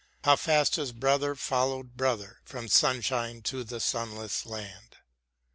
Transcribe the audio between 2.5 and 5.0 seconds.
sunshine to the sunless land.